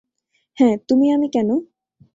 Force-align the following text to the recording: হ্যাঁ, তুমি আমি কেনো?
হ্যাঁ, 0.57 0.75
তুমি 0.87 1.05
আমি 1.11 1.27
কেনো? 1.29 1.55